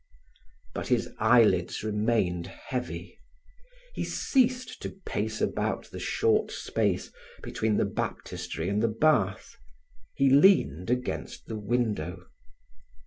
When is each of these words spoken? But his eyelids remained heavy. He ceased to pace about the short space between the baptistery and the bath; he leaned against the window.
But 0.73 0.87
his 0.87 1.09
eyelids 1.19 1.83
remained 1.83 2.47
heavy. 2.47 3.19
He 3.93 4.03
ceased 4.03 4.81
to 4.81 4.89
pace 5.05 5.39
about 5.41 5.91
the 5.91 5.99
short 5.99 6.49
space 6.49 7.11
between 7.43 7.77
the 7.77 7.85
baptistery 7.85 8.67
and 8.67 8.81
the 8.81 8.87
bath; 8.87 9.57
he 10.15 10.27
leaned 10.31 10.89
against 10.89 11.45
the 11.45 11.59
window. 11.59 12.25